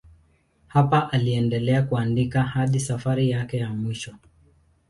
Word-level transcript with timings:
Hapa 0.67 1.09
aliendelea 1.11 1.83
kuandika 1.83 2.43
hadi 2.43 2.79
safari 2.79 3.29
yake 3.29 3.57
ya 3.57 3.69
mwisho. 3.69 4.15